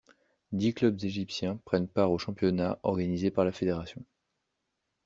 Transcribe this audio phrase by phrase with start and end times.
[0.51, 4.03] Dix clubs égyptiens prennent part au championnat organisé par la fédération.